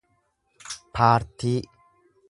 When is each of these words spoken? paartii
paartii 0.95 1.55